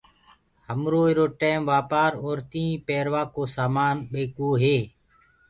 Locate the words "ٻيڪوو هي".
4.11-4.77